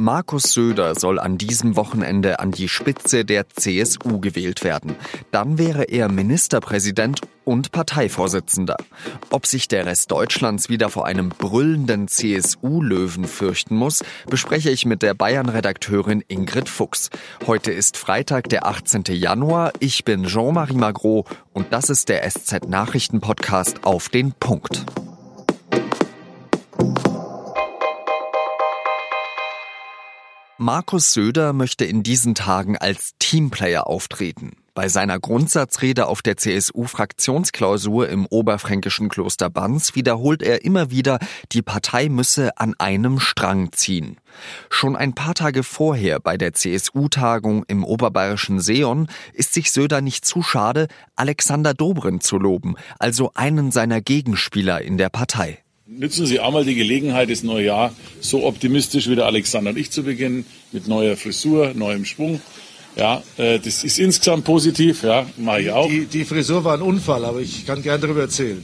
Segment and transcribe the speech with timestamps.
[0.00, 4.96] Markus Söder soll an diesem Wochenende an die Spitze der CSU gewählt werden.
[5.30, 8.78] Dann wäre er Ministerpräsident und Parteivorsitzender.
[9.28, 15.02] Ob sich der Rest Deutschlands wieder vor einem brüllenden CSU-Löwen fürchten muss, bespreche ich mit
[15.02, 17.10] der Bayern-Redakteurin Ingrid Fuchs.
[17.46, 19.04] Heute ist Freitag, der 18.
[19.10, 19.70] Januar.
[19.80, 24.86] Ich bin Jean-Marie Magro und das ist der SZ-Nachrichten-Podcast auf den Punkt.
[30.62, 34.58] Markus Söder möchte in diesen Tagen als Teamplayer auftreten.
[34.74, 41.18] Bei seiner Grundsatzrede auf der CSU-Fraktionsklausur im oberfränkischen Kloster Banz wiederholt er immer wieder,
[41.52, 44.18] die Partei müsse an einem Strang ziehen.
[44.68, 50.26] Schon ein paar Tage vorher bei der CSU-Tagung im oberbayerischen Seon ist sich Söder nicht
[50.26, 55.64] zu schade, Alexander Dobrindt zu loben, also einen seiner Gegenspieler in der Partei.
[55.92, 59.90] Nützen Sie einmal die Gelegenheit, das neue Jahr so optimistisch wie der Alexander und ich
[59.90, 62.40] zu beginnen, mit neuer Frisur, neuem Schwung.
[62.94, 65.88] Ja, äh, das ist insgesamt positiv, ja, mache ich auch.
[65.88, 68.62] Die, die Frisur war ein Unfall, aber ich kann gern darüber erzählen.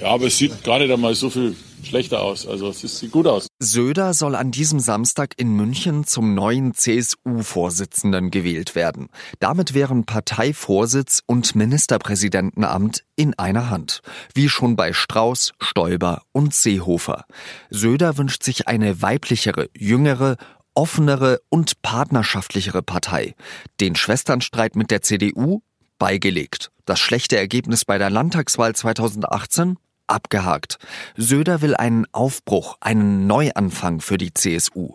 [0.00, 1.54] Ja, aber es sieht gar nicht einmal so viel
[1.88, 2.46] schlechter aus.
[2.46, 3.46] Also es sieht gut aus.
[3.58, 9.08] Söder soll an diesem Samstag in München zum neuen CSU-Vorsitzenden gewählt werden.
[9.40, 14.00] Damit wären Parteivorsitz und Ministerpräsidentenamt in einer Hand.
[14.34, 17.24] Wie schon bei Strauß, Stoiber und Seehofer.
[17.70, 20.36] Söder wünscht sich eine weiblichere, jüngere,
[20.74, 23.34] offenere und partnerschaftlichere Partei.
[23.80, 25.62] Den Schwesternstreit mit der CDU
[25.98, 26.70] beigelegt.
[26.84, 30.78] Das schlechte Ergebnis bei der Landtagswahl 2018 abgehakt.
[31.16, 34.94] Söder will einen Aufbruch, einen Neuanfang für die CSU.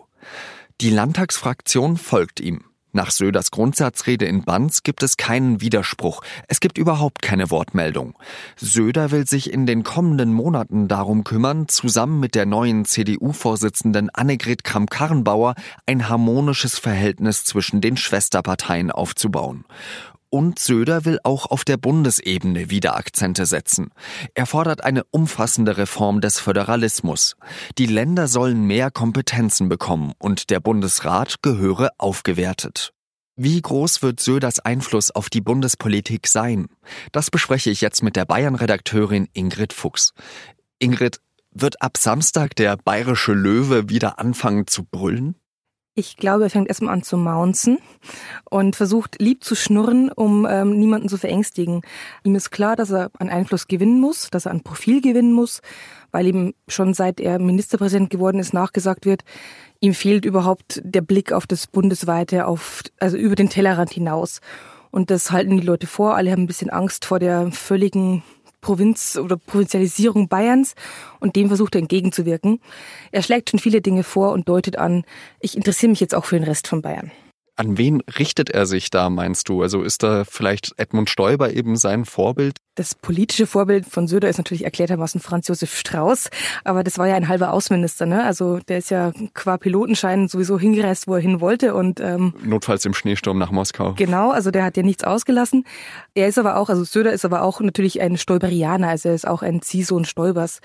[0.80, 2.64] Die Landtagsfraktion folgt ihm.
[2.92, 6.22] Nach Söders Grundsatzrede in Banz gibt es keinen Widerspruch.
[6.48, 8.18] Es gibt überhaupt keine Wortmeldung.
[8.56, 14.64] Söder will sich in den kommenden Monaten darum kümmern, zusammen mit der neuen CDU-Vorsitzenden Annegret
[14.64, 15.54] Kramp-Karrenbauer
[15.86, 19.64] ein harmonisches Verhältnis zwischen den Schwesterparteien aufzubauen.
[20.30, 23.90] Und Söder will auch auf der Bundesebene wieder Akzente setzen.
[24.34, 27.36] Er fordert eine umfassende Reform des Föderalismus.
[27.78, 32.92] Die Länder sollen mehr Kompetenzen bekommen und der Bundesrat gehöre aufgewertet.
[33.36, 36.68] Wie groß wird Söders Einfluss auf die Bundespolitik sein?
[37.10, 40.12] Das bespreche ich jetzt mit der Bayern-Redakteurin Ingrid Fuchs.
[40.78, 41.20] Ingrid,
[41.52, 45.34] wird ab Samstag der bayerische Löwe wieder anfangen zu brüllen?
[45.94, 47.78] Ich glaube, er fängt erstmal an zu maunzen
[48.48, 51.82] und versucht lieb zu schnurren, um ähm, niemanden zu verängstigen.
[52.22, 55.62] Ihm ist klar, dass er an Einfluss gewinnen muss, dass er an Profil gewinnen muss,
[56.12, 59.24] weil ihm schon seit er Ministerpräsident geworden ist nachgesagt wird,
[59.80, 64.40] ihm fehlt überhaupt der Blick auf das Bundesweite, auf, also über den Tellerrand hinaus.
[64.92, 66.16] Und das halten die Leute vor.
[66.16, 68.22] Alle haben ein bisschen Angst vor der völligen
[68.60, 70.74] Provinz oder Provinzialisierung Bayerns
[71.18, 72.60] und dem versucht er entgegenzuwirken.
[73.12, 75.04] Er schlägt schon viele Dinge vor und deutet an,
[75.40, 77.10] ich interessiere mich jetzt auch für den Rest von Bayern.
[77.60, 79.60] An wen richtet er sich da, meinst du?
[79.60, 82.56] Also ist da vielleicht Edmund Stoiber eben sein Vorbild?
[82.74, 86.30] Das politische Vorbild von Söder ist natürlich erklärtermaßen Franz Josef Strauß,
[86.64, 88.24] aber das war ja ein halber Außenminister, ne?
[88.24, 92.86] Also der ist ja qua Pilotenschein sowieso hingereist, wo er hin wollte und ähm, notfalls
[92.86, 93.92] im Schneesturm nach Moskau.
[93.92, 95.66] Genau, also der hat ja nichts ausgelassen.
[96.14, 99.28] Er ist aber auch, also Söder ist aber auch natürlich ein Stoiberianer, also er ist
[99.28, 100.60] auch ein Ziehsohn Stoibers.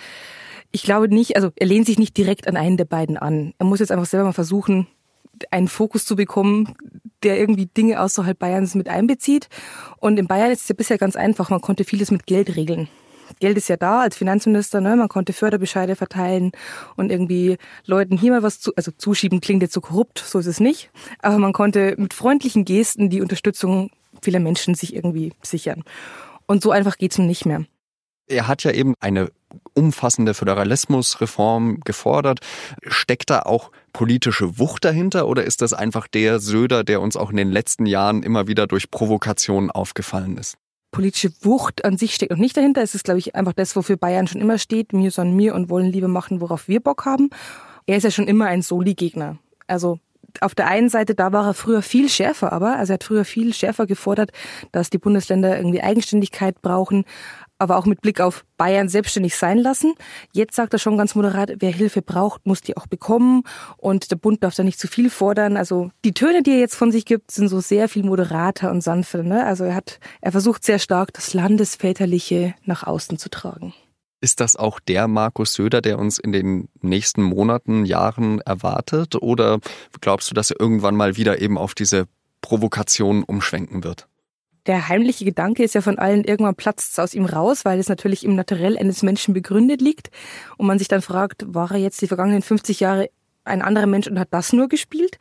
[0.71, 3.53] Ich glaube nicht, also er lehnt sich nicht direkt an einen der beiden an.
[3.57, 4.87] Er muss jetzt einfach selber mal versuchen,
[5.51, 6.75] einen Fokus zu bekommen,
[7.23, 9.49] der irgendwie Dinge außerhalb Bayerns mit einbezieht.
[9.97, 11.49] Und in Bayern ist es ja bisher ganz einfach.
[11.49, 12.87] Man konnte vieles mit Geld regeln.
[13.39, 14.95] Geld ist ja da als Finanzminister, ne?
[14.95, 16.51] man konnte Förderbescheide verteilen
[16.95, 20.45] und irgendwie Leuten hier mal was zu, also zuschieben klingt jetzt so korrupt, so ist
[20.45, 23.89] es nicht, aber man konnte mit freundlichen Gesten die Unterstützung
[24.21, 25.83] vieler Menschen sich irgendwie sichern.
[26.45, 27.65] Und so einfach geht's nun nicht mehr.
[28.27, 29.31] Er hat ja eben eine
[29.73, 32.39] umfassende Föderalismusreform gefordert.
[32.87, 37.29] Steckt da auch politische Wucht dahinter oder ist das einfach der Söder, der uns auch
[37.29, 40.57] in den letzten Jahren immer wieder durch Provokationen aufgefallen ist?
[40.91, 42.81] Politische Wucht an sich steckt noch nicht dahinter.
[42.81, 44.91] Es ist, glaube ich, einfach das, wofür Bayern schon immer steht.
[44.91, 47.29] Wir sind mir und wollen lieber machen, worauf wir Bock haben.
[47.85, 49.37] Er ist ja schon immer ein Soli-Gegner.
[49.65, 49.99] Also
[50.41, 53.23] auf der einen Seite, da war er früher viel schärfer, aber also er hat früher
[53.23, 54.31] viel schärfer gefordert,
[54.73, 57.05] dass die Bundesländer irgendwie Eigenständigkeit brauchen,
[57.57, 59.93] aber auch mit Blick auf Bayern selbstständig sein lassen.
[60.33, 63.43] Jetzt sagt er schon ganz moderat, wer Hilfe braucht, muss die auch bekommen
[63.77, 65.57] und der Bund darf da nicht zu viel fordern.
[65.57, 68.81] Also die Töne, die er jetzt von sich gibt, sind so sehr viel moderater und
[68.81, 69.23] sanfter.
[69.23, 69.45] Ne?
[69.45, 73.73] Also er hat, er versucht sehr stark, das Landesväterliche nach außen zu tragen.
[74.21, 79.15] Ist das auch der Markus Söder, der uns in den nächsten Monaten, Jahren erwartet?
[79.15, 79.59] Oder
[80.01, 82.07] glaubst du, dass er irgendwann mal wieder eben auf diese
[82.41, 84.07] Provokation umschwenken wird?
[84.67, 87.89] Der heimliche Gedanke ist ja von allen, irgendwann platzt es aus ihm raus, weil es
[87.89, 90.09] natürlich im Naturell eines Menschen begründet liegt.
[90.57, 93.09] Und man sich dann fragt, war er jetzt die vergangenen 50 Jahre
[93.45, 95.17] ein anderer Mensch und hat das nur gespielt.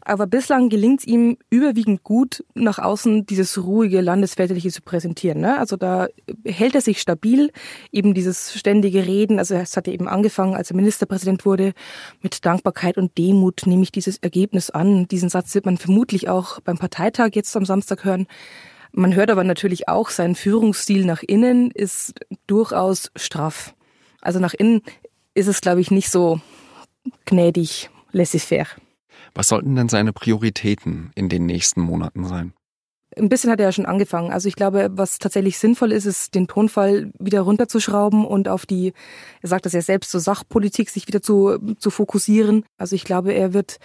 [0.00, 5.40] Aber bislang gelingt es ihm überwiegend gut, nach außen dieses ruhige Landesväterliche zu präsentieren.
[5.40, 5.58] Ne?
[5.58, 6.08] Also da
[6.44, 7.52] hält er sich stabil,
[7.92, 9.38] eben dieses ständige Reden.
[9.38, 11.74] Also es hat eben angefangen, als er Ministerpräsident wurde,
[12.22, 15.06] mit Dankbarkeit und Demut nehme ich dieses Ergebnis an.
[15.08, 18.26] Diesen Satz wird man vermutlich auch beim Parteitag jetzt am Samstag hören.
[18.98, 22.14] Man hört aber natürlich auch, sein Führungsstil nach innen ist
[22.46, 23.74] durchaus straff.
[24.22, 24.80] Also nach innen
[25.34, 26.40] ist es, glaube ich, nicht so
[27.26, 28.68] gnädig, laissez-faire.
[29.34, 32.54] Was sollten denn seine Prioritäten in den nächsten Monaten sein?
[33.18, 34.32] Ein bisschen hat er ja schon angefangen.
[34.32, 38.94] Also ich glaube, was tatsächlich sinnvoll ist, ist, den Tonfall wieder runterzuschrauben und auf die,
[39.42, 42.64] er sagt das ja selbst, so Sachpolitik sich wieder zu, zu fokussieren.
[42.78, 43.78] Also ich glaube, er wird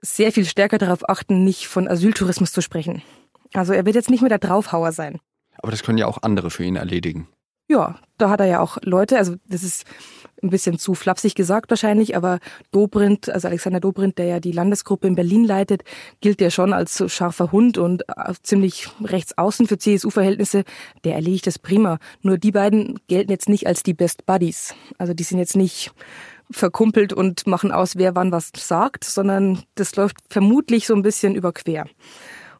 [0.00, 3.02] sehr viel stärker darauf achten, nicht von Asyltourismus zu sprechen.
[3.54, 5.18] Also er wird jetzt nicht mehr der Draufhauer sein.
[5.58, 7.28] Aber das können ja auch andere für ihn erledigen.
[7.70, 9.84] Ja, da hat er ja auch Leute, also das ist
[10.42, 12.38] ein bisschen zu flapsig gesagt wahrscheinlich, aber
[12.70, 15.82] Dobrindt, also Alexander Dobrindt, der ja die Landesgruppe in Berlin leitet,
[16.22, 20.64] gilt ja schon als scharfer Hund und äh, ziemlich rechts außen für CSU-Verhältnisse.
[21.04, 21.98] Der erledigt das prima.
[22.22, 24.74] Nur die beiden gelten jetzt nicht als die Best Buddies.
[24.96, 25.92] Also die sind jetzt nicht
[26.50, 31.34] verkumpelt und machen aus, wer wann was sagt, sondern das läuft vermutlich so ein bisschen
[31.34, 31.84] überquer.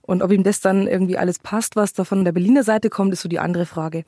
[0.08, 3.12] Und ob ihm das dann irgendwie alles passt, was da von der Berliner Seite kommt,
[3.12, 4.04] ist so die andere Frage.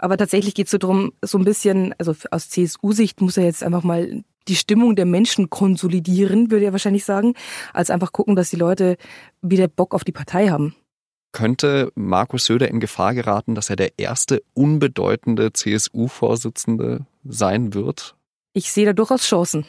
[0.00, 3.62] Aber tatsächlich geht es so darum, so ein bisschen, also aus CSU-Sicht muss er jetzt
[3.62, 7.34] einfach mal die Stimmung der Menschen konsolidieren, würde er wahrscheinlich sagen,
[7.72, 8.96] als einfach gucken, dass die Leute
[9.42, 10.74] wieder Bock auf die Partei haben.
[11.30, 18.16] Könnte Markus Söder in Gefahr geraten, dass er der erste unbedeutende CSU-Vorsitzende sein wird?
[18.54, 19.64] Ich sehe da durchaus Chancen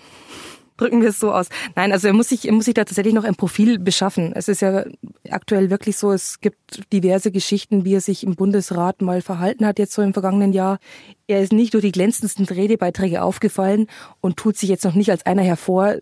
[0.78, 1.48] drücken wir es so aus.
[1.76, 4.34] Nein, also er muss sich, er muss sich da tatsächlich noch ein Profil beschaffen.
[4.34, 4.86] Es ist ja
[5.30, 9.80] aktuell wirklich so, es gibt diverse Geschichten, wie er sich im Bundesrat mal verhalten hat,
[9.80, 10.80] jetzt so im vergangenen Jahr.
[11.28, 13.88] Er ist nicht durch die glänzendsten Redebeiträge aufgefallen
[14.22, 15.96] und tut sich jetzt noch nicht als einer hervor,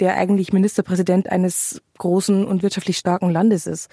[0.00, 3.88] der eigentlich Ministerpräsident eines großen und wirtschaftlich starken Landes ist.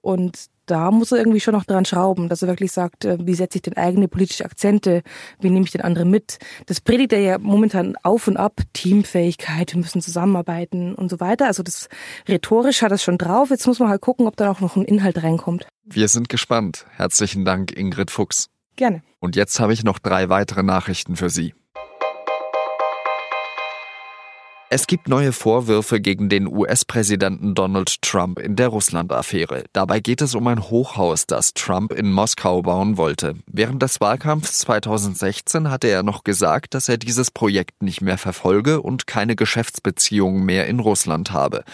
[0.00, 3.34] Und da muss er irgendwie schon noch dran schrauben, dass er wirklich sagt, äh, wie
[3.34, 5.02] setze ich denn eigene politische Akzente,
[5.40, 6.38] wie nehme ich den anderen mit.
[6.66, 11.46] Das predigt er ja momentan auf und ab, Teamfähigkeit, wir müssen zusammenarbeiten und so weiter.
[11.46, 11.88] Also das
[12.28, 13.50] rhetorisch hat es schon drauf.
[13.50, 15.66] Jetzt muss man halt gucken, ob da auch noch ein Inhalt reinkommt.
[15.84, 16.86] Wir sind gespannt.
[16.96, 18.48] Herzlichen Dank, Ingrid Fuchs.
[18.74, 19.02] Gerne.
[19.20, 21.54] Und jetzt habe ich noch drei weitere Nachrichten für Sie.
[24.76, 29.64] Es gibt neue Vorwürfe gegen den US-Präsidenten Donald Trump in der Russland-Affäre.
[29.72, 33.36] Dabei geht es um ein Hochhaus, das Trump in Moskau bauen wollte.
[33.46, 38.82] Während des Wahlkampfs 2016 hatte er noch gesagt, dass er dieses Projekt nicht mehr verfolge
[38.82, 41.64] und keine Geschäftsbeziehungen mehr in Russland habe.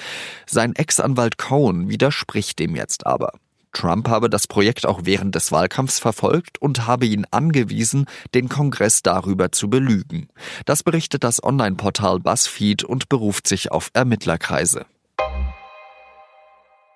[0.46, 3.32] Sein Ex-Anwalt Cohen widerspricht dem jetzt aber.
[3.72, 9.02] Trump habe das Projekt auch während des Wahlkampfs verfolgt und habe ihn angewiesen, den Kongress
[9.02, 10.28] darüber zu belügen.
[10.66, 14.86] Das berichtet das Online-Portal BuzzFeed und beruft sich auf Ermittlerkreise.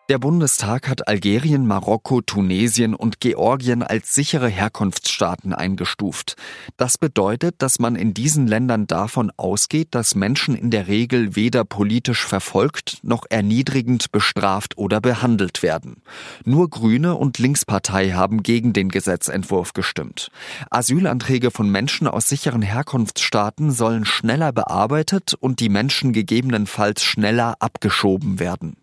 [0.09, 6.37] Der Bundestag hat Algerien, Marokko, Tunesien und Georgien als sichere Herkunftsstaaten eingestuft.
[6.77, 11.65] Das bedeutet, dass man in diesen Ländern davon ausgeht, dass Menschen in der Regel weder
[11.65, 16.03] politisch verfolgt noch erniedrigend bestraft oder behandelt werden.
[16.45, 20.31] Nur Grüne und Linkspartei haben gegen den Gesetzentwurf gestimmt.
[20.71, 28.39] Asylanträge von Menschen aus sicheren Herkunftsstaaten sollen schneller bearbeitet und die Menschen gegebenenfalls schneller abgeschoben
[28.39, 28.77] werden.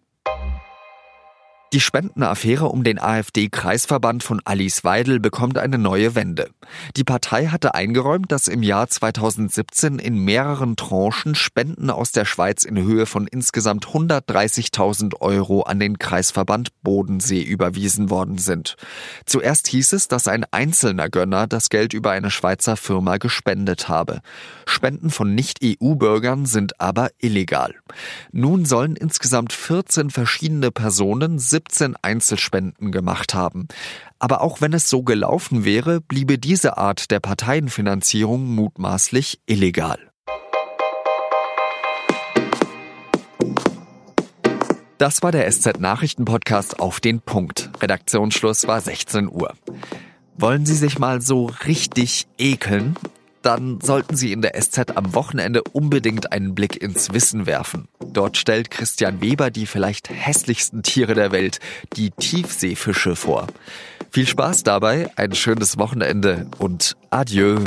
[1.74, 6.51] Die Spendenaffäre um den AfD-Kreisverband von Alice Weidel bekommt eine neue Wende.
[6.96, 12.63] Die Partei hatte eingeräumt, dass im Jahr 2017 in mehreren Tranchen Spenden aus der Schweiz
[12.63, 18.75] in Höhe von insgesamt 130.000 Euro an den Kreisverband Bodensee überwiesen worden sind.
[19.25, 24.22] Zuerst hieß es, dass ein einzelner Gönner das Geld über eine Schweizer Firma gespendet habe.
[24.68, 27.74] Spenden von Nicht-EU-Bürgern sind aber illegal.
[28.32, 33.67] Nun sollen insgesamt 14 verschiedene Personen 17 Einzelspenden gemacht haben.
[34.20, 40.00] Aber auch wenn es so gelaufen wäre, bliebe diese Art der Parteienfinanzierung mutmaßlich illegal.
[44.98, 47.70] Das war der SZ Nachrichten Podcast auf den Punkt.
[47.82, 49.53] Redaktionsschluss war 16 Uhr.
[50.36, 52.96] Wollen Sie sich mal so richtig ekeln?
[53.43, 57.88] Dann sollten Sie in der SZ am Wochenende unbedingt einen Blick ins Wissen werfen.
[58.00, 61.59] Dort stellt Christian Weber die vielleicht hässlichsten Tiere der Welt,
[61.95, 63.47] die Tiefseefische, vor.
[64.09, 67.59] Viel Spaß dabei, ein schönes Wochenende und adieu.